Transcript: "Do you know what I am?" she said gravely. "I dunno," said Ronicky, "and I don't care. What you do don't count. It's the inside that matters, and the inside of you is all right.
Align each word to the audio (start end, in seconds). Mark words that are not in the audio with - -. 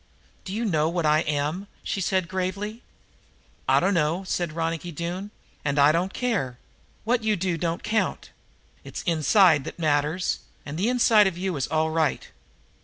"Do 0.45 0.51
you 0.51 0.65
know 0.65 0.89
what 0.89 1.05
I 1.05 1.19
am?" 1.19 1.67
she 1.83 2.01
said 2.01 2.27
gravely. 2.27 2.81
"I 3.69 3.79
dunno," 3.81 4.23
said 4.23 4.53
Ronicky, 4.53 4.91
"and 5.63 5.77
I 5.77 5.91
don't 5.91 6.11
care. 6.11 6.57
What 7.03 7.23
you 7.23 7.35
do 7.35 7.55
don't 7.55 7.83
count. 7.83 8.31
It's 8.83 9.03
the 9.03 9.11
inside 9.11 9.63
that 9.65 9.77
matters, 9.77 10.39
and 10.65 10.75
the 10.79 10.89
inside 10.89 11.27
of 11.27 11.37
you 11.37 11.55
is 11.55 11.67
all 11.67 11.91
right. 11.91 12.29